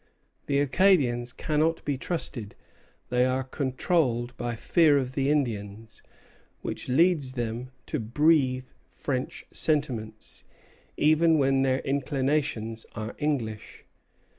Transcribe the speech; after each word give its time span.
"The 0.47 0.57
Acadians 0.57 1.31
cannot 1.31 1.85
be 1.85 1.95
trusted; 1.95 2.55
they 3.09 3.23
are 3.23 3.43
controlled 3.43 4.35
by 4.35 4.55
fear 4.55 4.97
of 4.97 5.13
the 5.13 5.29
Indians, 5.29 6.01
which 6.61 6.89
leads 6.89 7.33
them 7.33 7.69
to 7.85 7.99
breathe 7.99 8.65
French 8.89 9.45
sentiments, 9.51 10.43
even 10.97 11.37
when 11.37 11.61
their 11.61 11.81
inclinations 11.81 12.83
are 12.95 13.13
English. 13.19 13.85